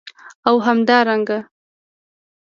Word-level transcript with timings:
او 0.47 0.55
همدارنګه 0.67 1.39